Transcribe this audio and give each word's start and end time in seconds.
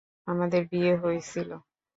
আমাদের 0.27 0.61
বিয়ে, 0.71 0.93
হইছিলো। 1.03 1.55